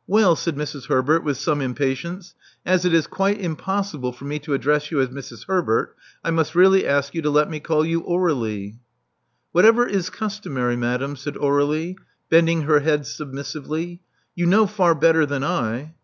[0.00, 0.86] '* Well, said Mrs.
[0.88, 5.10] Herbert, with some impatience, as it is quite^ impossible for me to address you as
[5.10, 5.46] Mrs.
[5.46, 8.80] Herbert, I must really ask you to let me call you Aur^lie."
[9.52, 11.94] Whatever is customary, madame," said Aurdlie,
[12.28, 14.00] bending her head submissively.
[14.34, 15.94] You know far better than 1."